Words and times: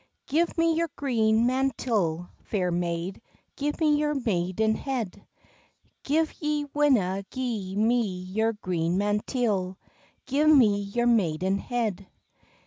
"Give 0.25 0.57
me 0.57 0.73
your 0.73 0.89
green 0.95 1.45
manteel, 1.45 2.27
fair 2.45 2.71
maid, 2.71 3.21
Give 3.55 3.79
me 3.79 3.97
your 3.97 4.15
maidenhead; 4.15 5.23
Gif 6.01 6.41
ye 6.41 6.65
winna 6.73 7.23
gie 7.29 7.75
me 7.75 8.07
your 8.21 8.53
green 8.53 8.97
manteel, 8.97 9.77
Gi 10.25 10.43
me 10.45 10.79
your 10.81 11.05
maidenhead." 11.05 12.07